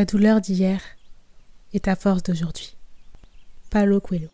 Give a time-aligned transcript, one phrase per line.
[0.00, 0.80] Ta douleur d'hier
[1.74, 2.74] est ta force d'aujourd'hui.
[3.68, 4.28] Paulo Coelho.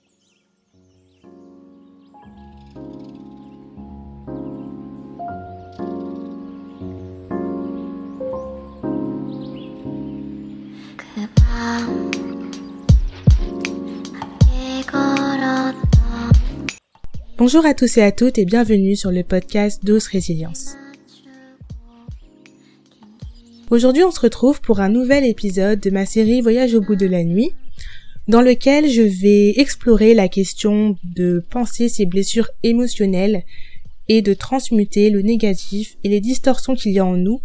[17.39, 20.77] Bonjour à tous et à toutes et bienvenue sur le podcast Dose Résilience.
[23.69, 27.06] Aujourd'hui, on se retrouve pour un nouvel épisode de ma série Voyage au bout de
[27.06, 27.51] la nuit,
[28.29, 33.42] dans lequel je vais explorer la question de penser ses blessures émotionnelles
[34.06, 37.41] et de transmuter le négatif et les distorsions qu'il y a en nous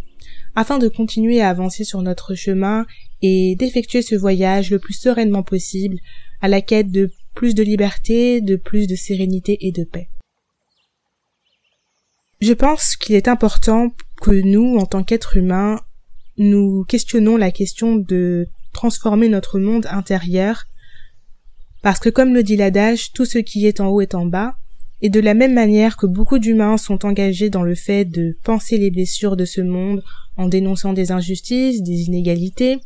[0.56, 2.86] afin de continuer à avancer sur notre chemin
[3.24, 5.98] et d'effectuer ce voyage le plus sereinement possible
[6.40, 10.10] à la quête de plus de liberté, de plus de sérénité et de paix.
[12.42, 13.92] Je pense qu'il est important
[14.22, 15.80] que nous, en tant qu'êtres humains,
[16.38, 20.66] nous questionnons la question de transformer notre monde intérieur,
[21.82, 24.56] parce que comme le dit l'adage, tout ce qui est en haut est en bas,
[25.02, 28.78] et de la même manière que beaucoup d'humains sont engagés dans le fait de penser
[28.78, 30.04] les blessures de ce monde
[30.38, 32.78] en dénonçant des injustices, des inégalités,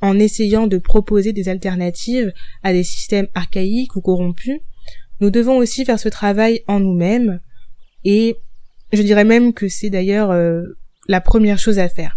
[0.00, 4.60] en essayant de proposer des alternatives à des systèmes archaïques ou corrompus,
[5.20, 7.40] nous devons aussi faire ce travail en nous-mêmes,
[8.04, 8.36] et
[8.92, 10.62] je dirais même que c'est d'ailleurs euh,
[11.08, 12.16] la première chose à faire.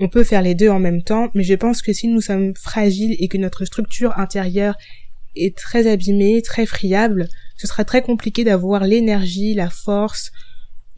[0.00, 2.54] On peut faire les deux en même temps, mais je pense que si nous sommes
[2.54, 4.76] fragiles et que notre structure intérieure
[5.34, 10.30] est très abîmée, très friable, ce sera très compliqué d'avoir l'énergie, la force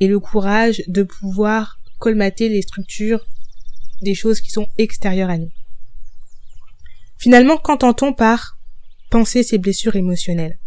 [0.01, 3.27] et le courage de pouvoir colmater les structures
[4.03, 5.51] des choses qui sont extérieures à nous.
[7.19, 8.59] Finalement, qu'entend-on par
[9.11, 10.59] penser ses blessures émotionnelles?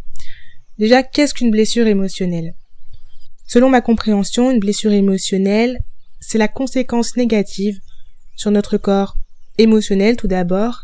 [0.78, 2.56] Déjà, qu'est-ce qu'une blessure émotionnelle?
[3.48, 5.80] Selon ma compréhension, une blessure émotionnelle,
[6.20, 7.80] c'est la conséquence négative
[8.44, 9.16] sur notre corps
[9.58, 10.82] émotionnel tout d'abord,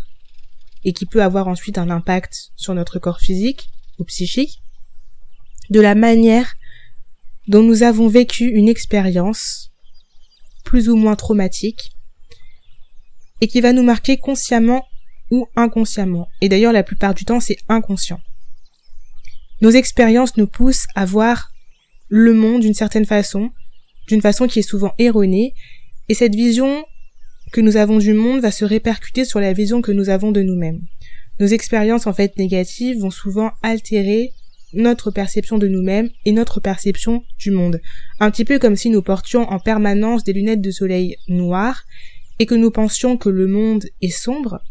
[0.85, 4.61] et qui peut avoir ensuite un impact sur notre corps physique ou psychique,
[5.69, 6.55] de la manière
[7.49, 9.73] dont nous avons vécu une expérience
[10.63, 11.91] plus ou moins traumatique,
[13.41, 14.85] et qui va nous marquer consciemment
[15.29, 16.29] ou inconsciemment.
[16.39, 18.21] Et d'ailleurs, la plupart du temps, c'est inconscient.
[19.59, 21.51] Nos expériences nous poussent à voir
[22.07, 23.51] le monde d'une certaine façon,
[24.07, 25.53] d'une façon qui est souvent erronée,
[26.07, 26.85] et cette vision
[27.51, 30.41] que nous avons du monde va se répercuter sur la vision que nous avons de
[30.41, 30.81] nous-mêmes.
[31.39, 34.33] Nos expériences en fait négatives vont souvent altérer
[34.73, 37.81] notre perception de nous-mêmes et notre perception du monde.
[38.19, 41.83] Un petit peu comme si nous portions en permanence des lunettes de soleil noires
[42.39, 44.61] et que nous pensions que le monde est sombre,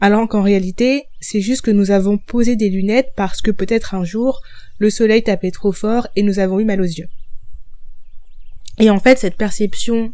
[0.00, 4.04] alors qu'en réalité, c'est juste que nous avons posé des lunettes parce que peut-être un
[4.04, 4.42] jour,
[4.78, 7.08] le soleil tapait trop fort et nous avons eu mal aux yeux.
[8.78, 10.12] Et en fait, cette perception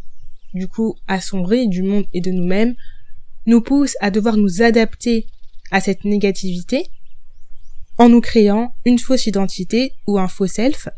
[0.54, 2.74] du coup assombrie du monde et de nous-mêmes,
[3.46, 5.26] nous pousse à devoir nous adapter
[5.70, 6.84] à cette négativité
[7.98, 10.88] en nous créant une fausse identité ou un faux self.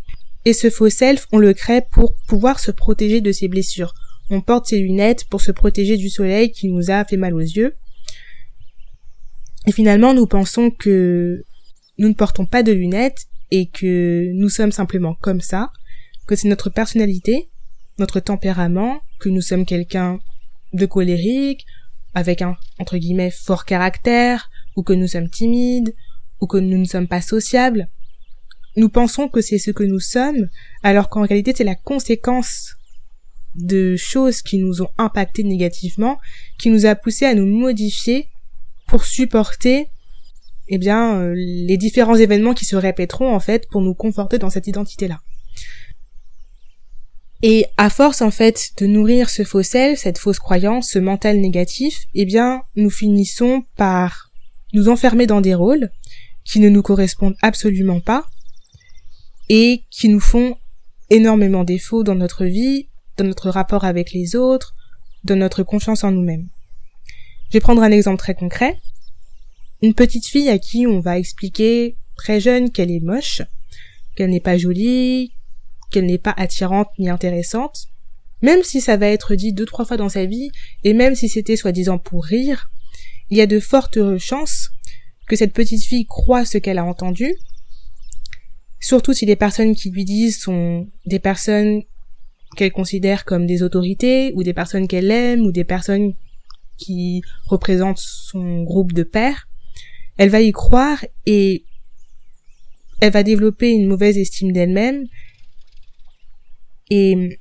[0.44, 3.94] Et ce faux self, on le crée pour pouvoir se protéger de ses blessures.
[4.30, 7.40] On porte ses lunettes pour se protéger du soleil qui nous a fait mal aux
[7.40, 7.74] yeux.
[9.66, 11.44] Et finalement, nous pensons que
[11.98, 15.70] nous ne portons pas de lunettes et que nous sommes simplement comme ça,
[16.26, 17.50] que c'est notre personnalité,
[17.98, 20.18] notre tempérament, que nous sommes quelqu'un
[20.72, 21.64] de colérique,
[22.12, 25.94] avec un, entre guillemets, fort caractère, ou que nous sommes timides,
[26.40, 27.88] ou que nous ne sommes pas sociables.
[28.76, 30.48] Nous pensons que c'est ce que nous sommes,
[30.82, 32.74] alors qu'en réalité c'est la conséquence
[33.54, 36.18] de choses qui nous ont impacté négativement,
[36.58, 38.28] qui nous a poussé à nous modifier
[38.88, 39.88] pour supporter
[40.68, 44.50] eh bien euh, les différents événements qui se répéteront en fait pour nous conforter dans
[44.50, 45.20] cette identité là.
[47.42, 51.40] Et à force en fait de nourrir ce faux sel, cette fausse croyance, ce mental
[51.40, 54.30] négatif, eh bien nous finissons par
[54.72, 55.90] nous enfermer dans des rôles
[56.44, 58.24] qui ne nous correspondent absolument pas
[59.48, 60.56] et qui nous font
[61.10, 64.74] énormément défaut dans notre vie, dans notre rapport avec les autres,
[65.24, 66.48] dans notre confiance en nous-mêmes.
[67.48, 68.78] Je vais prendre un exemple très concret.
[69.82, 73.42] Une petite fille à qui on va expliquer très jeune qu'elle est moche,
[74.14, 75.32] qu'elle n'est pas jolie,
[75.92, 77.86] qu'elle n'est pas attirante ni intéressante,
[78.40, 80.50] même si ça va être dit deux trois fois dans sa vie,
[80.82, 82.70] et même si c'était soi-disant pour rire,
[83.30, 84.70] il y a de fortes chances
[85.28, 87.34] que cette petite fille croit ce qu'elle a entendu,
[88.80, 91.82] surtout si les personnes qui lui disent sont des personnes
[92.56, 96.14] qu'elle considère comme des autorités, ou des personnes qu'elle aime, ou des personnes
[96.76, 99.48] qui représentent son groupe de pères,
[100.18, 101.64] elle va y croire et
[103.00, 105.06] elle va développer une mauvaise estime d'elle-même
[106.94, 107.40] et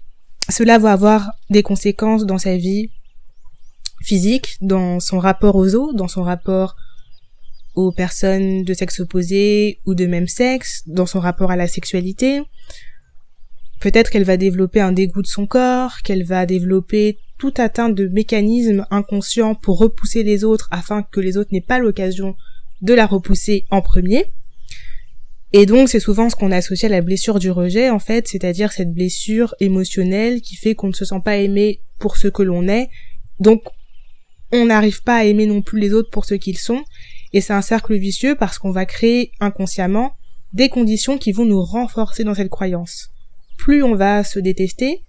[0.49, 2.89] cela va avoir des conséquences dans sa vie
[4.01, 6.77] physique, dans son rapport aux autres, dans son rapport
[7.75, 12.41] aux personnes de sexe opposé ou de même sexe, dans son rapport à la sexualité.
[13.81, 18.07] Peut-être qu'elle va développer un dégoût de son corps, qu'elle va développer tout atteint de
[18.07, 22.37] mécanismes inconscients pour repousser les autres afin que les autres n'aient pas l'occasion
[22.81, 24.31] de la repousser en premier.
[25.53, 28.71] Et donc c'est souvent ce qu'on associe à la blessure du rejet en fait, c'est-à-dire
[28.71, 32.67] cette blessure émotionnelle qui fait qu'on ne se sent pas aimé pour ce que l'on
[32.67, 32.89] est.
[33.39, 33.63] Donc
[34.53, 36.83] on n'arrive pas à aimer non plus les autres pour ce qu'ils sont
[37.33, 40.13] et c'est un cercle vicieux parce qu'on va créer inconsciemment
[40.53, 43.09] des conditions qui vont nous renforcer dans cette croyance.
[43.57, 45.03] Plus on va se détester,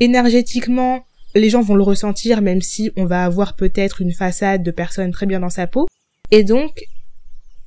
[0.00, 4.70] énergétiquement, les gens vont le ressentir même si on va avoir peut-être une façade de
[4.70, 5.86] personne très bien dans sa peau.
[6.30, 6.84] Et donc,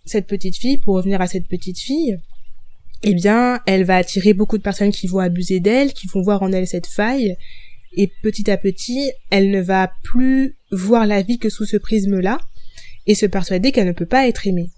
[0.06, 2.18] cette petite fille, pour revenir à cette petite fille,
[3.04, 6.44] eh bien, elle va attirer beaucoup de personnes qui vont abuser d'elle, qui vont voir
[6.44, 7.36] en elle cette faille,
[7.94, 12.40] et petit à petit, elle ne va plus voir la vie que sous ce prisme-là,
[13.08, 14.70] et se persuader qu'elle ne peut pas être aimée.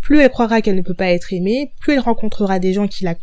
[0.00, 3.04] Plus elle croira qu'elle ne peut pas être aimée, plus elle rencontrera des gens qui
[3.04, 3.16] la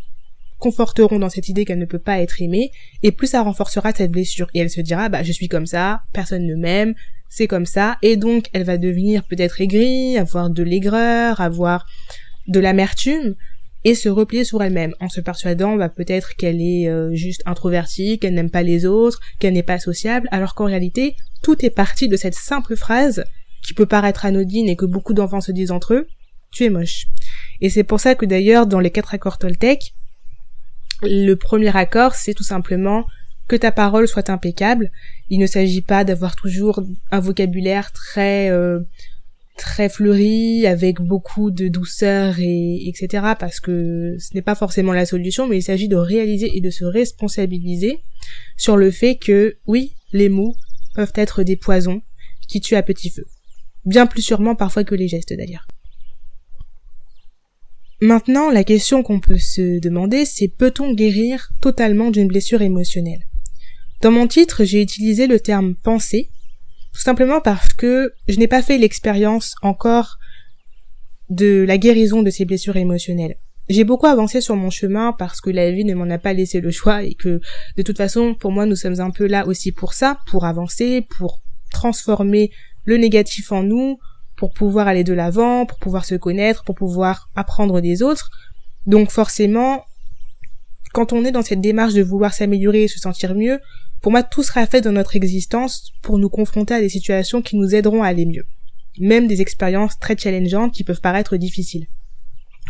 [0.64, 2.72] conforteront dans cette idée qu'elle ne peut pas être aimée,
[3.04, 4.48] et plus ça renforcera cette blessure.
[4.54, 6.94] Et elle se dira, bah, je suis comme ça, personne ne m'aime,
[7.28, 11.86] c'est comme ça, et donc elle va devenir peut-être aigrie, avoir de l'aigreur, avoir
[12.48, 13.36] de l'amertume,
[13.84, 18.18] et se replier sur elle-même, en se persuadant bah, peut-être qu'elle est euh, juste introvertie,
[18.18, 22.08] qu'elle n'aime pas les autres, qu'elle n'est pas sociable, alors qu'en réalité, tout est parti
[22.08, 23.26] de cette simple phrase
[23.66, 26.08] qui peut paraître anodine et que beaucoup d'enfants se disent entre eux,
[26.52, 27.08] tu es moche.
[27.60, 29.94] Et c'est pour ça que d'ailleurs, dans les quatre accords Toltec,
[31.04, 33.06] le premier accord, c'est tout simplement
[33.48, 34.92] que ta parole soit impeccable.
[35.30, 38.80] Il ne s'agit pas d'avoir toujours un vocabulaire très euh,
[39.58, 43.34] très fleuri, avec beaucoup de douceur et etc.
[43.38, 46.70] Parce que ce n'est pas forcément la solution, mais il s'agit de réaliser et de
[46.70, 48.00] se responsabiliser
[48.58, 50.56] sur le fait que oui, les mots
[50.96, 52.02] peuvent être des poisons
[52.48, 53.26] qui tuent à petit feu
[53.86, 55.68] bien plus sûrement parfois que les gestes d'ailleurs.
[58.04, 63.22] Maintenant, la question qu'on peut se demander, c'est peut-on guérir totalement d'une blessure émotionnelle?
[64.02, 66.30] Dans mon titre, j'ai utilisé le terme penser,
[66.94, 70.18] tout simplement parce que je n'ai pas fait l'expérience encore
[71.30, 73.38] de la guérison de ces blessures émotionnelles.
[73.70, 76.60] J'ai beaucoup avancé sur mon chemin parce que la vie ne m'en a pas laissé
[76.60, 77.40] le choix et que
[77.78, 81.08] de toute façon, pour moi, nous sommes un peu là aussi pour ça, pour avancer,
[81.18, 81.42] pour
[81.72, 82.52] transformer
[82.84, 83.98] le négatif en nous
[84.36, 88.32] pour pouvoir aller de l'avant, pour pouvoir se connaître, pour pouvoir apprendre des autres.
[88.86, 89.86] Donc forcément,
[90.94, 93.60] quand on est dans cette démarche de vouloir s'améliorer et se sentir mieux,
[94.02, 97.56] pour moi tout sera fait dans notre existence pour nous confronter à des situations qui
[97.56, 98.46] nous aideront à aller mieux.
[99.00, 101.88] Même des expériences très challengeantes qui peuvent paraître difficiles.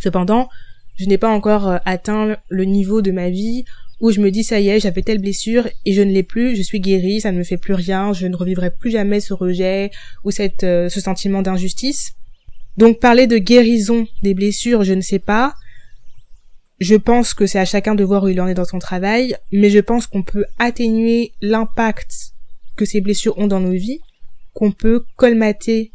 [0.01, 0.47] Cependant,
[0.95, 3.65] je n'ai pas encore euh, atteint le niveau de ma vie
[3.99, 6.55] où je me dis ça y est, j'avais telle blessure et je ne l'ai plus,
[6.55, 9.33] je suis guérie, ça ne me fait plus rien, je ne revivrai plus jamais ce
[9.33, 9.91] rejet
[10.23, 12.13] ou cette, euh, ce sentiment d'injustice.
[12.77, 15.53] Donc parler de guérison des blessures, je ne sais pas.
[16.79, 19.37] Je pense que c'est à chacun de voir où il en est dans son travail,
[19.51, 22.33] mais je pense qu'on peut atténuer l'impact
[22.75, 23.99] que ces blessures ont dans nos vies,
[24.53, 25.91] qu'on peut colmater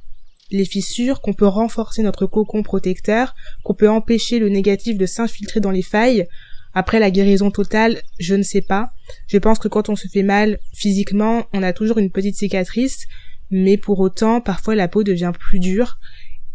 [0.50, 3.34] les fissures, qu'on peut renforcer notre cocon protecteur,
[3.64, 6.26] qu'on peut empêcher le négatif de s'infiltrer dans les failles,
[6.74, 8.90] après la guérison totale, je ne sais pas.
[9.26, 13.06] Je pense que quand on se fait mal physiquement, on a toujours une petite cicatrice,
[13.50, 15.98] mais pour autant, parfois la peau devient plus dure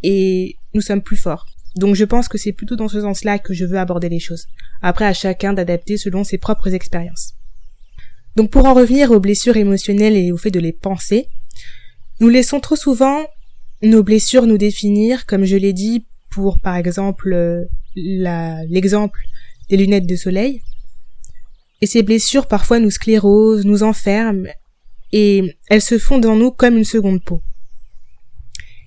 [0.04, 1.48] et nous sommes plus forts.
[1.76, 4.46] Donc je pense que c'est plutôt dans ce sens-là que je veux aborder les choses.
[4.82, 7.34] Après à chacun d'adapter selon ses propres expériences.
[8.36, 11.28] Donc pour en revenir aux blessures émotionnelles et au fait de les penser,
[12.20, 13.26] nous laissons trop souvent
[13.82, 19.20] nos blessures nous définir, comme je l'ai dit pour par exemple l'exemple
[19.78, 20.62] lunettes de soleil.
[21.82, 24.48] Et ces blessures parfois nous sclérosent, nous enferment,
[25.12, 27.42] et elles se font dans nous comme une seconde peau.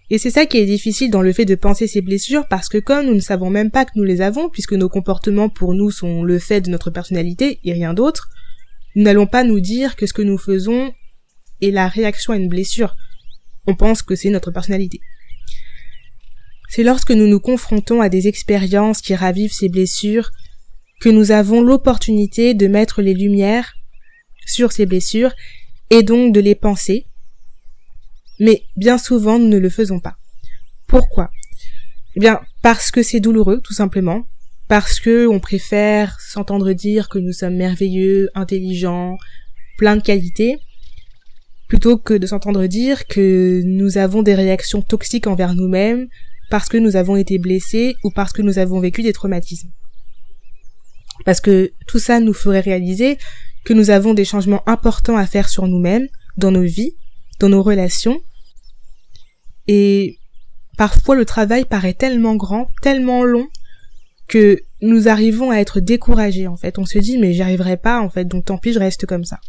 [0.08, 2.78] Et c'est ça qui est difficile dans le fait de penser ces blessures parce que
[2.78, 5.90] comme nous ne savons même pas que nous les avons, puisque nos comportements pour nous
[5.90, 8.28] sont le fait de notre personnalité et rien d'autre,
[8.94, 10.92] nous n'allons pas nous dire que ce que nous faisons
[11.60, 12.96] est la réaction à une blessure.
[13.66, 15.00] On pense que c'est notre personnalité.
[16.68, 20.30] C'est lorsque nous nous confrontons à des expériences qui ravivent ces blessures
[21.00, 23.74] que nous avons l'opportunité de mettre les lumières
[24.46, 25.32] sur ces blessures
[25.90, 27.06] et donc de les penser.
[28.38, 30.16] Mais bien souvent, nous ne le faisons pas.
[30.86, 31.30] Pourquoi?
[32.16, 34.26] Eh bien, parce que c'est douloureux, tout simplement.
[34.68, 39.16] Parce que on préfère s'entendre dire que nous sommes merveilleux, intelligents,
[39.78, 40.58] plein de qualités,
[41.68, 46.08] plutôt que de s'entendre dire que nous avons des réactions toxiques envers nous-mêmes,
[46.50, 49.70] parce que nous avons été blessés ou parce que nous avons vécu des traumatismes.
[51.24, 53.18] Parce que tout ça nous ferait réaliser
[53.64, 56.06] que nous avons des changements importants à faire sur nous-mêmes,
[56.36, 56.96] dans nos vies,
[57.40, 58.20] dans nos relations.
[59.66, 60.18] Et
[60.76, 63.48] parfois le travail paraît tellement grand, tellement long,
[64.28, 66.78] que nous arrivons à être découragés en fait.
[66.78, 69.24] On se dit mais j'y arriverai pas en fait, donc tant pis, je reste comme
[69.24, 69.40] ça.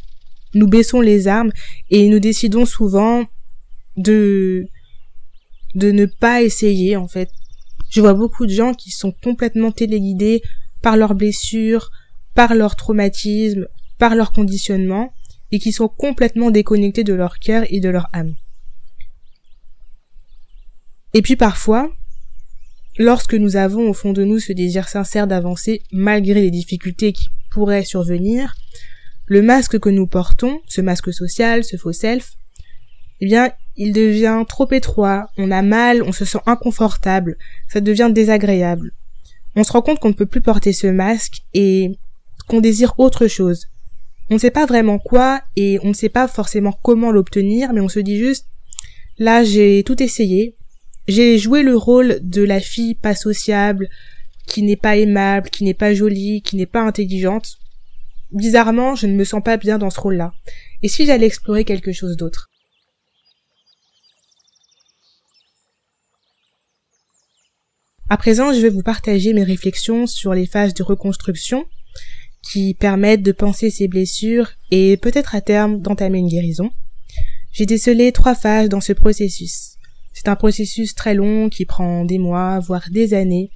[0.54, 1.52] Nous baissons les armes
[1.90, 3.26] et nous décidons souvent
[3.98, 4.66] de
[5.76, 7.30] de ne pas essayer en fait.
[7.90, 10.42] Je vois beaucoup de gens qui sont complètement téléguidés
[10.82, 11.92] par leurs blessures,
[12.34, 13.68] par leur traumatisme,
[13.98, 15.12] par leur conditionnement
[15.52, 18.36] et qui sont complètement déconnectés de leur cœur et de leur âme.
[21.14, 21.90] Et puis parfois,
[22.98, 27.30] lorsque nous avons au fond de nous ce désir sincère d'avancer malgré les difficultés qui
[27.50, 28.56] pourraient survenir,
[29.26, 32.34] le masque que nous portons, ce masque social, ce faux self,
[33.20, 38.12] eh bien, il devient trop étroit, on a mal, on se sent inconfortable, ça devient
[38.14, 38.94] désagréable.
[39.58, 41.98] On se rend compte qu'on ne peut plus porter ce masque et
[42.48, 43.66] qu'on désire autre chose.
[44.30, 47.82] On ne sait pas vraiment quoi et on ne sait pas forcément comment l'obtenir, mais
[47.82, 48.46] on se dit juste,
[49.18, 50.56] là j'ai tout essayé,
[51.08, 53.90] j'ai joué le rôle de la fille pas sociable,
[54.46, 57.58] qui n'est pas aimable, qui n'est pas jolie, qui n'est pas intelligente.
[58.32, 60.34] Bizarrement, je ne me sens pas bien dans ce rôle-là.
[60.84, 62.48] Et si j'allais explorer quelque chose d'autre?
[68.10, 71.66] À présent, je vais vous partager mes réflexions sur les phases de reconstruction
[72.42, 76.72] qui permettent de penser ces blessures et peut-être à terme d'entamer une guérison.
[77.52, 79.76] J'ai décelé trois phases dans ce processus.
[80.14, 83.52] C'est un processus très long qui prend des mois, voire des années,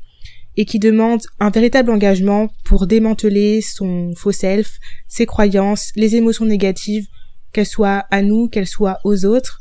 [0.57, 6.45] et qui demande un véritable engagement pour démanteler son faux self, ses croyances, les émotions
[6.45, 7.07] négatives,
[7.53, 9.59] qu'elles soient à nous, qu'elles soient aux autres,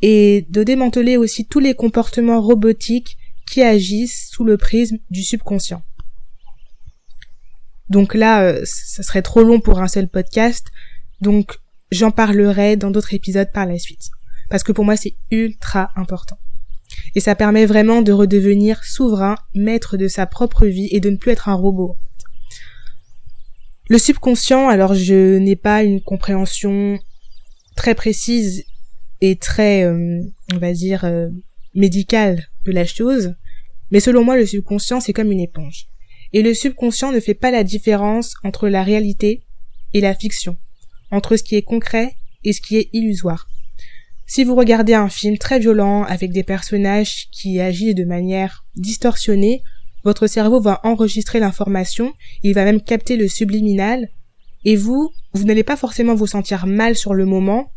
[0.00, 5.82] et de démanteler aussi tous les comportements robotiques qui agissent sous le prisme du subconscient.
[7.88, 10.66] Donc là, euh, ça serait trop long pour un seul podcast,
[11.20, 11.58] donc
[11.92, 14.10] j'en parlerai dans d'autres épisodes par la suite
[14.48, 16.38] parce que pour moi c'est ultra important.
[17.14, 21.16] Et ça permet vraiment de redevenir souverain, maître de sa propre vie et de ne
[21.16, 21.96] plus être un robot.
[23.88, 26.98] Le subconscient, alors je n'ai pas une compréhension
[27.76, 28.64] très précise
[29.20, 30.22] et très, euh,
[30.52, 31.28] on va dire, euh,
[31.74, 33.34] médicale de la chose,
[33.90, 35.86] mais selon moi le subconscient c'est comme une éponge.
[36.32, 39.42] Et le subconscient ne fait pas la différence entre la réalité
[39.94, 40.56] et la fiction,
[41.10, 43.48] entre ce qui est concret et ce qui est illusoire.
[44.26, 49.62] Si vous regardez un film très violent avec des personnages qui agissent de manière distorsionnée,
[50.02, 54.08] votre cerveau va enregistrer l'information, il va même capter le subliminal,
[54.64, 57.72] et vous, vous n'allez pas forcément vous sentir mal sur le moment,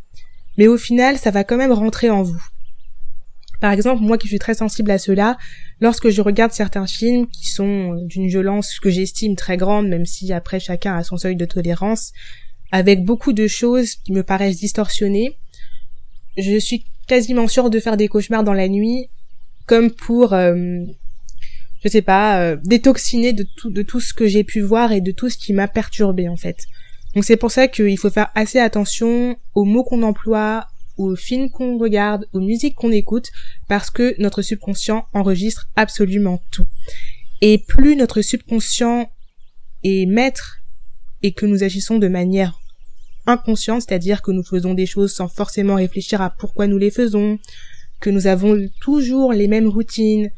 [0.58, 2.42] mais au final, ça va quand même rentrer en vous.
[3.60, 5.38] Par exemple, moi qui suis très sensible à cela,
[5.82, 10.32] lorsque je regarde certains films qui sont d'une violence que j'estime très grande, même si
[10.32, 12.14] après chacun a son seuil de tolérance,
[12.72, 15.38] avec beaucoup de choses qui me paraissent distorsionnées,
[16.38, 19.10] je suis quasiment sûre de faire des cauchemars dans la nuit,
[19.66, 20.80] comme pour, euh,
[21.84, 25.02] je sais pas, euh, détoxiner de tout, de tout ce que j'ai pu voir et
[25.02, 26.66] de tout ce qui m'a perturbé en fait.
[27.16, 30.68] Donc c'est pour ça qu'il faut faire assez attention aux mots qu'on emploie,
[31.00, 33.30] aux films qu'on regarde, aux musiques qu'on écoute,
[33.70, 36.68] parce que notre subconscient enregistre absolument tout.
[37.42, 39.10] Et plus notre subconscient
[39.86, 40.58] est maître
[41.24, 42.60] et que nous agissons de manière
[43.26, 47.40] inconsciente, c'est-à-dire que nous faisons des choses sans forcément réfléchir à pourquoi nous les faisons,
[48.02, 50.30] que nous avons toujours les mêmes routines,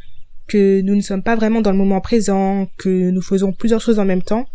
[0.47, 3.97] que nous ne sommes pas vraiment dans le moment présent, que nous faisons plusieurs choses
[3.97, 4.45] en même temps,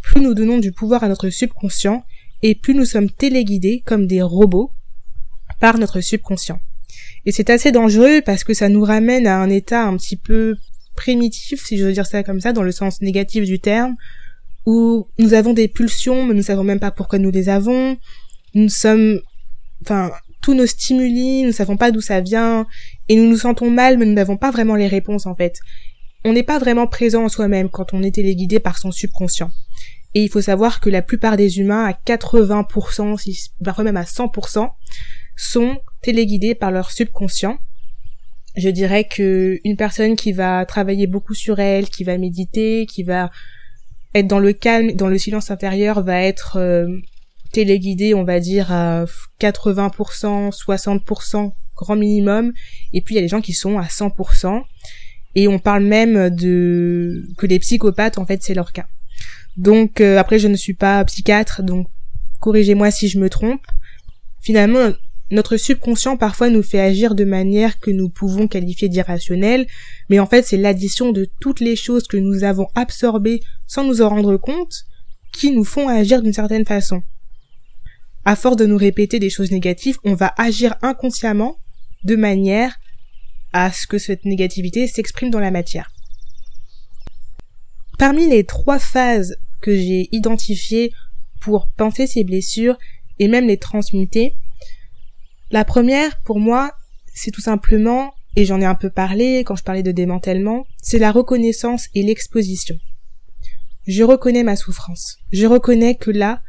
[0.00, 2.04] plus nous donnons du pouvoir à notre subconscient
[2.42, 4.70] et plus nous sommes téléguidés comme des robots
[5.60, 6.60] par notre subconscient.
[7.26, 10.56] Et c'est assez dangereux parce que ça nous ramène à un état un petit peu
[10.96, 13.96] primitif, si je veux dire ça comme ça, dans le sens négatif du terme,
[14.66, 17.96] où nous avons des pulsions, mais nous savons même pas pourquoi nous les avons.
[18.54, 19.20] Nous sommes,
[19.82, 20.10] enfin,
[20.42, 22.66] tous nos stimuli, nous ne savons pas d'où ça vient,
[23.08, 25.58] et nous nous sentons mal, mais nous n'avons pas vraiment les réponses, en fait.
[26.24, 29.50] On n'est pas vraiment présent en soi-même quand on est téléguidé par son subconscient.
[30.14, 34.02] Et il faut savoir que la plupart des humains, à 80%, si, parfois même à
[34.02, 34.68] 100%,
[35.40, 37.58] sont téléguidés par leur subconscient.
[38.56, 43.04] Je dirais que une personne qui va travailler beaucoup sur elle, qui va méditer, qui
[43.04, 43.30] va
[44.14, 46.86] être dans le calme, dans le silence intérieur va être euh,
[47.52, 49.06] téléguidé, on va dire à
[49.40, 52.52] 80%, 60% grand minimum,
[52.92, 54.62] et puis il y a des gens qui sont à 100%,
[55.36, 58.86] et on parle même de que les psychopathes en fait c'est leur cas.
[59.56, 61.86] Donc euh, après je ne suis pas psychiatre, donc
[62.40, 63.64] corrigez-moi si je me trompe.
[64.42, 64.92] Finalement
[65.30, 69.66] notre subconscient parfois nous fait agir de manière que nous pouvons qualifier d'irrationnelle,
[70.08, 74.02] mais en fait c'est l'addition de toutes les choses que nous avons absorbées sans nous
[74.02, 74.86] en rendre compte
[75.32, 77.02] qui nous font agir d'une certaine façon.
[78.24, 81.56] à force de nous répéter des choses négatives, on va agir inconsciemment
[82.04, 82.78] de manière
[83.52, 85.90] à ce que cette négativité s'exprime dans la matière.
[87.98, 90.92] Parmi les trois phases que j'ai identifiées
[91.40, 92.78] pour penser ces blessures
[93.18, 94.34] et même les transmuter,
[95.50, 96.72] la première, pour moi,
[97.14, 100.98] c'est tout simplement, et j'en ai un peu parlé quand je parlais de démantèlement, c'est
[100.98, 102.76] la reconnaissance et l'exposition.
[103.86, 105.16] Je reconnais ma souffrance.
[105.32, 106.40] Je reconnais que là,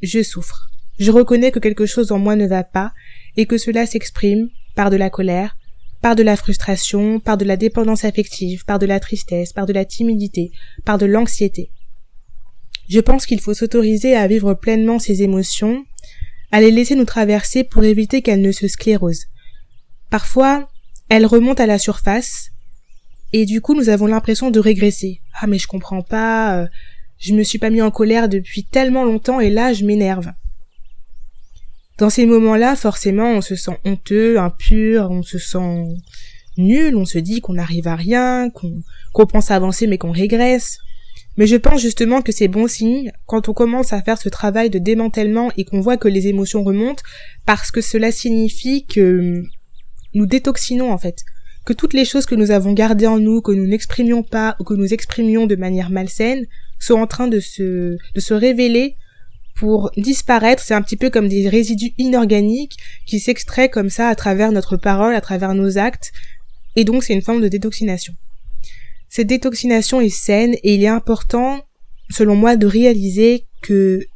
[0.00, 0.70] je souffre.
[0.98, 2.92] Je reconnais que quelque chose en moi ne va pas
[3.36, 5.56] et que cela s'exprime par de la colère,
[6.00, 9.72] par de la frustration, par de la dépendance affective, par de la tristesse, par de
[9.72, 10.50] la timidité,
[10.84, 11.70] par de l'anxiété.
[12.88, 15.84] Je pense qu'il faut s'autoriser à vivre pleinement ces émotions,
[16.52, 19.26] à les laisser nous traverser pour éviter qu'elles ne se sclérosent.
[20.10, 20.68] Parfois,
[21.08, 22.50] elles remontent à la surface,
[23.32, 25.20] et du coup nous avons l'impression de régresser.
[25.40, 26.66] Ah mais je comprends pas, euh,
[27.18, 30.32] je me suis pas mis en colère depuis tellement longtemps et là je m'énerve.
[31.98, 35.84] Dans ces moments-là, forcément, on se sent honteux, impur, on se sent
[36.56, 40.78] nul, on se dit qu'on n'arrive à rien, qu'on pense avancer mais qu'on régresse.
[41.36, 44.68] Mais je pense justement que c'est bon signe quand on commence à faire ce travail
[44.70, 47.02] de démantèlement et qu'on voit que les émotions remontent
[47.46, 49.42] parce que cela signifie que
[50.14, 51.20] nous détoxinons en fait.
[51.64, 54.64] Que toutes les choses que nous avons gardées en nous, que nous n'exprimions pas ou
[54.64, 56.44] que nous exprimions de manière malsaine,
[56.78, 58.96] sont en train de se, de se révéler
[59.54, 60.62] pour disparaître.
[60.62, 64.76] C'est un petit peu comme des résidus inorganiques qui s'extraient comme ça à travers notre
[64.76, 66.12] parole, à travers nos actes.
[66.74, 68.14] Et donc c'est une forme de détoxination.
[69.14, 71.60] Cette détoxination est saine et il est important,
[72.08, 74.06] selon moi, de réaliser que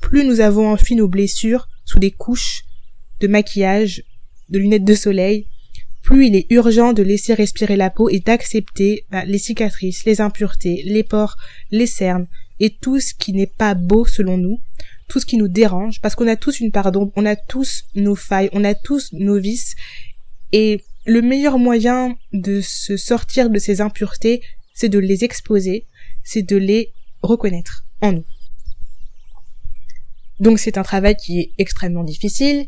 [0.00, 2.64] plus nous avons enfui nos blessures sous des couches
[3.20, 4.02] de maquillage,
[4.48, 5.46] de lunettes de soleil,
[6.02, 10.22] plus il est urgent de laisser respirer la peau et d'accepter bah, les cicatrices, les
[10.22, 11.36] impuretés, les pores,
[11.70, 12.28] les cernes
[12.60, 14.58] et tout ce qui n'est pas beau selon nous,
[15.06, 17.82] tout ce qui nous dérange, parce qu'on a tous une part d'ombre, on a tous
[17.94, 19.74] nos failles, on a tous nos vices,
[20.52, 24.42] et le meilleur moyen de se sortir de ces impuretés,
[24.74, 25.86] c'est de les exposer,
[26.22, 28.24] c'est de les reconnaître en nous.
[30.40, 32.66] Donc c'est un travail qui est extrêmement difficile,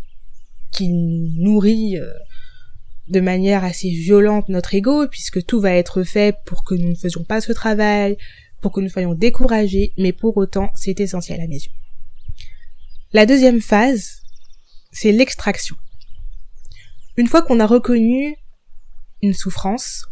[0.70, 2.12] qui nourrit euh,
[3.08, 6.94] de manière assez violente notre ego, puisque tout va être fait pour que nous ne
[6.94, 8.16] faisions pas ce travail,
[8.60, 11.72] pour que nous soyons découragés, mais pour autant c'est essentiel à mes yeux.
[13.12, 14.22] La deuxième phase,
[14.90, 15.76] c'est l'extraction.
[17.16, 18.36] Une fois qu'on a reconnu
[19.22, 20.06] une souffrance,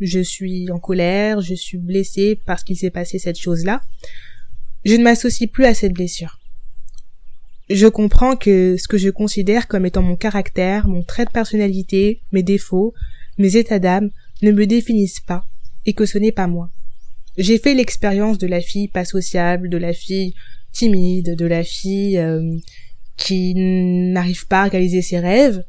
[0.00, 3.82] je suis en colère, je suis blessée parce qu'il s'est passé cette chose-là,
[4.84, 6.38] je ne m'associe plus à cette blessure.
[7.70, 12.20] Je comprends que ce que je considère comme étant mon caractère, mon trait de personnalité,
[12.30, 12.92] mes défauts,
[13.38, 14.10] mes états d'âme
[14.42, 15.44] ne me définissent pas
[15.86, 16.70] et que ce n'est pas moi.
[17.36, 20.34] J'ai fait l'expérience de la fille pas sociable, de la fille
[20.72, 22.56] timide, de la fille euh,
[23.16, 25.64] qui n'arrive pas à réaliser ses rêves,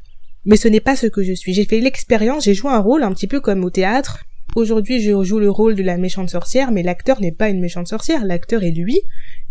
[0.45, 1.53] mais ce n'est pas ce que je suis.
[1.53, 4.25] J'ai fait l'expérience, j'ai joué un rôle un petit peu comme au théâtre.
[4.55, 7.87] Aujourd'hui, je joue le rôle de la méchante sorcière, mais l'acteur n'est pas une méchante
[7.87, 9.01] sorcière, l'acteur est lui,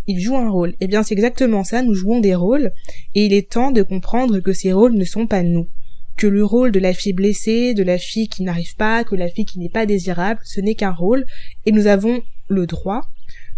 [0.06, 0.74] il joue un rôle.
[0.80, 2.72] Eh bien, c'est exactement ça, nous jouons des rôles,
[3.14, 5.68] et il est temps de comprendre que ces rôles ne sont pas nous.
[6.16, 9.28] Que le rôle de la fille blessée, de la fille qui n'arrive pas, que la
[9.28, 11.26] fille qui n'est pas désirable, ce n'est qu'un rôle,
[11.66, 13.02] et nous avons le droit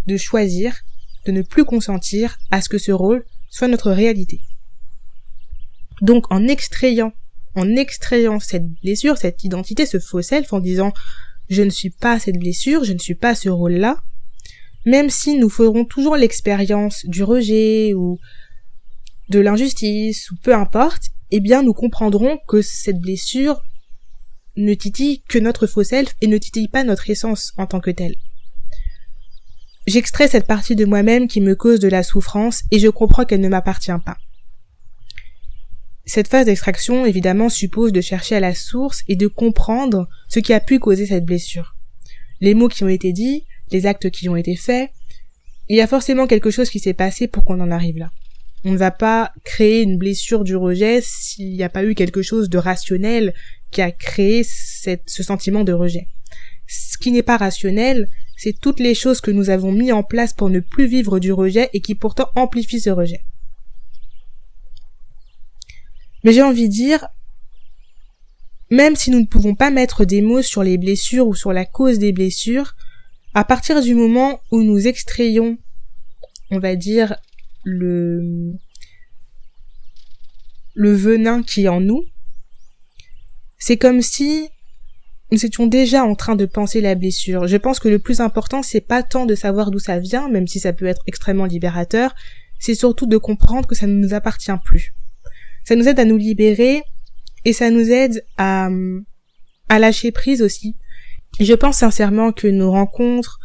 [0.06, 0.74] de choisir
[1.26, 4.40] de ne plus consentir à ce que ce rôle soit notre réalité.
[6.00, 7.12] Donc en extrayant
[7.56, 10.92] en extrayant cette blessure, cette identité, ce faux self, en disant
[11.48, 14.02] je ne suis pas cette blessure, je ne suis pas ce rôle-là,
[14.84, 18.18] même si nous ferons toujours l'expérience du rejet ou
[19.28, 23.60] de l'injustice ou peu importe, eh bien nous comprendrons que cette blessure
[24.56, 27.90] ne titille que notre faux self et ne titille pas notre essence en tant que
[27.90, 28.14] telle.
[29.86, 33.40] J'extrais cette partie de moi-même qui me cause de la souffrance et je comprends qu'elle
[33.40, 34.16] ne m'appartient pas.
[36.06, 40.52] Cette phase d'extraction, évidemment, suppose de chercher à la source et de comprendre ce qui
[40.52, 41.74] a pu causer cette blessure.
[42.40, 44.90] Les mots qui ont été dits, les actes qui ont été faits,
[45.68, 48.10] il y a forcément quelque chose qui s'est passé pour qu'on en arrive là.
[48.64, 52.22] On ne va pas créer une blessure du rejet s'il n'y a pas eu quelque
[52.22, 53.34] chose de rationnel
[53.72, 56.06] qui a créé ce sentiment de rejet.
[56.68, 60.32] Ce qui n'est pas rationnel, c'est toutes les choses que nous avons mis en place
[60.32, 63.22] pour ne plus vivre du rejet et qui pourtant amplifient ce rejet.
[66.24, 67.06] Mais j'ai envie de dire,
[68.70, 71.64] même si nous ne pouvons pas mettre des mots sur les blessures ou sur la
[71.64, 72.74] cause des blessures,
[73.34, 75.58] à partir du moment où nous extrayons,
[76.50, 77.16] on va dire,
[77.64, 78.54] le,
[80.74, 82.04] le venin qui est en nous,
[83.58, 84.48] c'est comme si
[85.32, 87.46] nous étions déjà en train de penser la blessure.
[87.46, 90.46] Je pense que le plus important, c'est pas tant de savoir d'où ça vient, même
[90.46, 92.14] si ça peut être extrêmement libérateur,
[92.58, 94.94] c'est surtout de comprendre que ça ne nous appartient plus.
[95.66, 96.82] Ça nous aide à nous libérer
[97.44, 98.68] et ça nous aide à,
[99.68, 100.76] à lâcher prise aussi.
[101.40, 103.40] Je pense sincèrement que nos rencontres,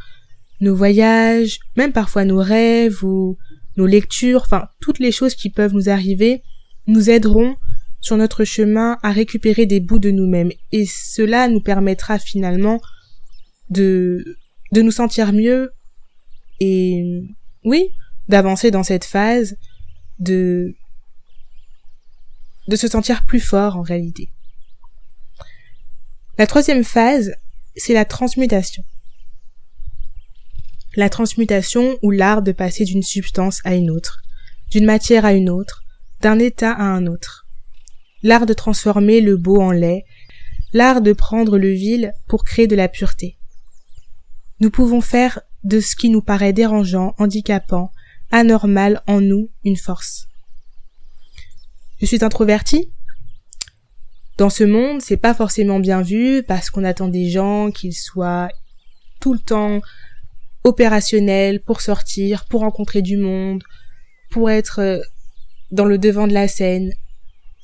[0.60, 3.38] nos voyages, même parfois nos rêves ou
[3.76, 6.44] nos lectures, enfin toutes les choses qui peuvent nous arriver,
[6.86, 7.56] nous aideront
[8.02, 10.52] sur notre chemin à récupérer des bouts de nous-mêmes.
[10.72, 12.80] Et cela nous permettra finalement
[13.72, 14.38] de,
[14.72, 15.72] de nous sentir mieux
[16.60, 17.24] et,
[17.64, 17.90] oui,
[18.28, 19.58] d'avancer dans cette phase
[20.20, 20.76] de,
[22.72, 24.32] de se sentir plus fort en réalité.
[26.38, 27.36] La troisième phase,
[27.76, 28.84] c'est la transmutation.
[30.96, 34.22] La transmutation ou l'art de passer d'une substance à une autre,
[34.72, 35.84] d'une matière à une autre,
[36.22, 37.46] d'un état à un autre.
[38.24, 40.06] L'art de transformer le beau en laid,
[40.72, 43.38] l'art de prendre le vil pour créer de la pureté.
[44.62, 47.92] Nous pouvons faire de ce qui nous paraît dérangeant, handicapant,
[48.32, 50.31] anormal en nous une force.
[52.02, 52.92] Je suis introvertie.
[54.38, 58.50] Dans ce monde, c'est pas forcément bien vu parce qu'on attend des gens qu'ils soient
[59.20, 59.82] tout le temps
[60.64, 63.64] opérationnels pour sortir, pour rencontrer du monde,
[64.32, 65.00] pour être euh,
[65.70, 66.92] dans le devant de la scène.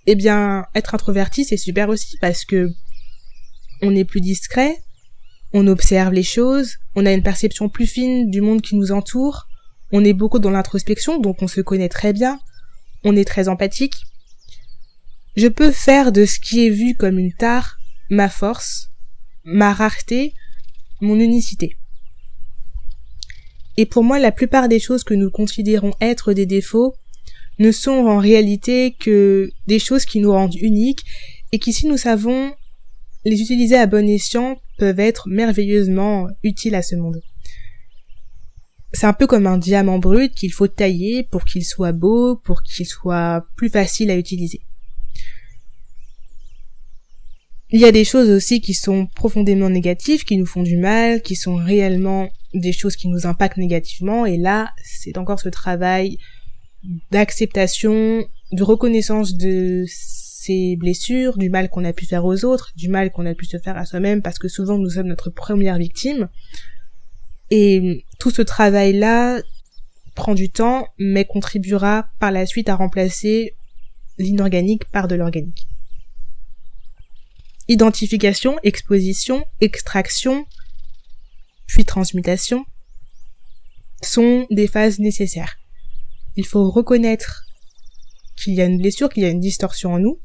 [0.06, 2.70] Eh bien, être introverti, c'est super aussi parce que
[3.82, 4.78] on est plus discret,
[5.52, 9.48] on observe les choses, on a une perception plus fine du monde qui nous entoure,
[9.92, 12.40] on est beaucoup dans l'introspection, donc on se connaît très bien,
[13.04, 13.96] on est très empathique.
[15.38, 17.78] Je peux faire de ce qui est vu comme une tare
[18.10, 18.90] ma force,
[19.44, 20.34] ma rareté,
[21.00, 21.78] mon unicité.
[23.78, 26.96] Et pour moi, la plupart des choses que nous considérons être des défauts
[27.60, 31.06] ne sont en réalité que des choses qui nous rendent uniques
[31.52, 32.52] et qui, si nous savons
[33.24, 37.22] les utiliser à bon escient, peuvent être merveilleusement utiles à ce monde.
[38.92, 42.64] C'est un peu comme un diamant brut qu'il faut tailler pour qu'il soit beau, pour
[42.64, 44.62] qu'il soit plus facile à utiliser.
[47.70, 51.22] Il y a des choses aussi qui sont profondément négatives, qui nous font du mal,
[51.22, 56.18] qui sont réellement des choses qui nous impactent négativement, et là, c'est encore ce travail
[57.12, 62.88] d'acceptation, de reconnaissance de ces blessures, du mal qu'on a pu faire aux autres, du
[62.88, 65.78] mal qu'on a pu se faire à soi-même, parce que souvent nous sommes notre première
[65.78, 66.30] victime.
[67.52, 69.42] Et tout ce travail-là
[70.16, 73.56] prend du temps, mais contribuera par la suite à remplacer
[74.18, 75.68] l'inorganique par de l'organique.
[77.68, 80.46] Identification, exposition, extraction,
[81.68, 82.66] puis transmutation
[84.02, 85.58] sont des phases nécessaires.
[86.36, 87.46] Il faut reconnaître
[88.36, 90.20] qu'il y a une blessure, qu'il y a une distorsion en nous,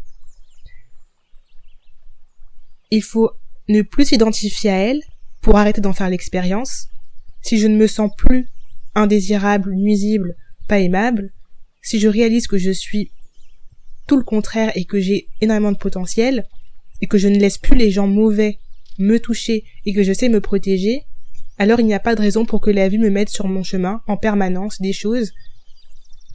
[2.93, 3.31] il faut
[3.69, 5.01] ne plus s'identifier à elle
[5.41, 6.89] pour arrêter d'en faire l'expérience.
[7.41, 8.49] Si je ne me sens plus
[8.95, 10.37] indésirable, nuisible,
[10.69, 11.33] pas aimable,
[11.81, 13.11] si je réalise que je suis
[14.07, 16.47] tout le contraire et que j'ai énormément de potentiel,
[17.03, 18.59] et que je ne laisse plus les gens mauvais
[18.99, 21.03] me toucher et que je sais me protéger,
[21.59, 23.63] alors il n'y a pas de raison pour que la vie me mette sur mon
[23.63, 25.33] chemin en permanence des choses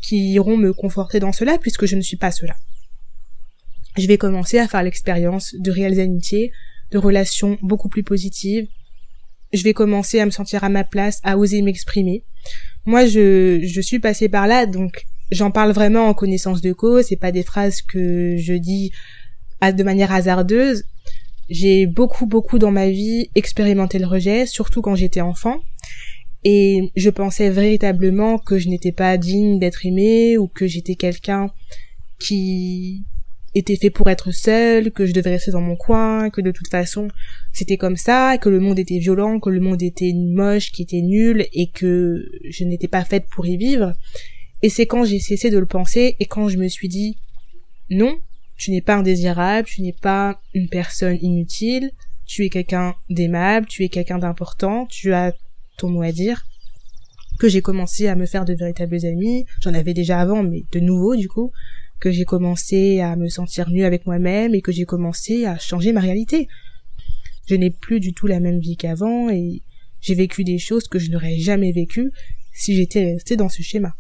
[0.04, 2.56] qui iront me conforter dans cela puisque je ne suis pas cela
[3.98, 6.52] je vais commencer à faire l'expérience de réelles amitiés,
[6.92, 8.68] de relations beaucoup plus positives.
[9.54, 12.24] Je vais commencer à me sentir à ma place, à oser m'exprimer.
[12.86, 17.06] Moi, je, suis passée par là, donc j'en parle vraiment en connaissance de cause.
[17.08, 18.92] C'est pas des phrases que je dis
[19.62, 20.84] de manière hasardeuse.
[21.50, 25.60] J'ai beaucoup, beaucoup dans ma vie expérimenté le rejet, surtout quand j'étais enfant.
[26.44, 31.52] Et je pensais véritablement que je n'étais pas digne d'être aimée ou que j'étais quelqu'un
[32.20, 33.06] qui
[33.56, 36.70] était fait pour être seul, que je devais rester dans mon coin, que de toute
[36.70, 37.08] façon
[37.54, 41.02] c'était comme ça, que le monde était violent, que le monde était moche, qui était
[41.02, 43.94] nul et que je n'étais pas faite pour y vivre.
[44.62, 47.18] Et c'est quand j'ai cessé de le penser et quand je me suis dit
[47.90, 48.20] non,
[48.58, 51.92] tu n'es pas indésirable, tu n'es pas une personne inutile,
[52.26, 55.34] tu es quelqu'un d'aimable, tu es quelqu'un d'important, tu as
[55.78, 56.44] ton mot à dire,
[57.40, 60.80] que j'ai commencé à me faire de véritables amis, j'en avais déjà avant mais de
[60.80, 61.52] nouveau du coup,
[62.00, 65.94] que j'ai commencé à me sentir mieux avec moi-même et que j'ai commencé à changer
[65.94, 66.48] ma réalité.
[67.48, 69.62] Je n'ai plus du tout la même vie qu'avant et
[70.02, 72.12] j'ai vécu des choses que je n'aurais jamais vécues
[72.54, 73.96] si j'étais restée dans ce schéma.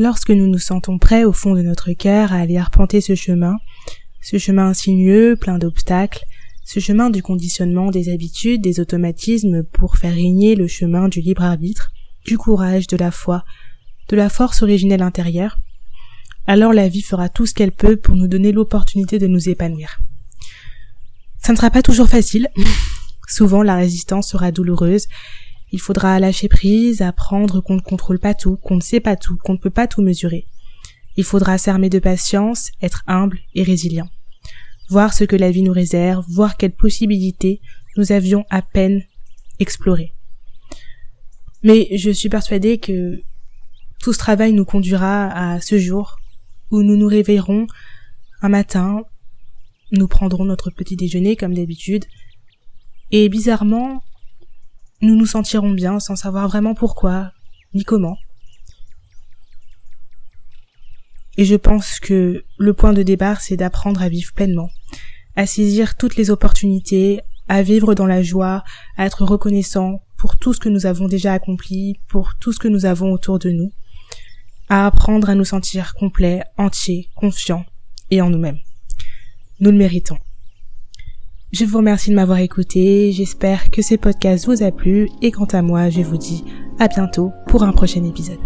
[0.00, 3.58] Lorsque nous nous sentons prêts au fond de notre cœur à aller arpenter ce chemin,
[4.22, 6.24] ce chemin insinueux, plein d'obstacles,
[6.64, 11.42] ce chemin du conditionnement des habitudes, des automatismes pour faire régner le chemin du libre
[11.42, 11.92] arbitre,
[12.24, 13.44] du courage, de la foi,
[14.08, 15.58] de la force originelle intérieure,
[16.46, 20.00] alors la vie fera tout ce qu'elle peut pour nous donner l'opportunité de nous épanouir.
[21.36, 22.48] Ça ne sera pas toujours facile.
[23.28, 25.08] Souvent la résistance sera douloureuse
[25.72, 29.36] Il faudra lâcher prise, apprendre qu'on ne contrôle pas tout, qu'on ne sait pas tout,
[29.36, 30.46] qu'on ne peut pas tout mesurer.
[31.16, 34.08] Il faudra s'armer de patience, être humble et résilient.
[34.88, 37.60] Voir ce que la vie nous réserve, voir quelles possibilités
[37.96, 39.02] nous avions à peine
[39.58, 40.12] explorées.
[41.62, 43.20] Mais je suis persuadée que
[44.00, 46.16] tout ce travail nous conduira à ce jour
[46.70, 47.66] où nous nous réveillerons
[48.42, 49.02] un matin,
[49.92, 52.06] nous prendrons notre petit déjeuner comme d'habitude,
[53.10, 54.02] et bizarrement,
[55.02, 57.32] nous nous sentirons bien sans savoir vraiment pourquoi,
[57.74, 58.16] ni comment.
[61.36, 64.68] Et je pense que le point de départ, c'est d'apprendre à vivre pleinement,
[65.36, 68.62] à saisir toutes les opportunités, à vivre dans la joie,
[68.96, 72.68] à être reconnaissant pour tout ce que nous avons déjà accompli, pour tout ce que
[72.68, 73.72] nous avons autour de nous,
[74.68, 77.64] à apprendre à nous sentir complets, entiers, confiants
[78.10, 78.58] et en nous-mêmes.
[79.60, 80.18] Nous le méritons.
[81.52, 85.46] Je vous remercie de m'avoir écouté, j'espère que ce podcast vous a plu et quant
[85.46, 86.44] à moi, je vous dis
[86.78, 88.38] à bientôt pour un prochain épisode.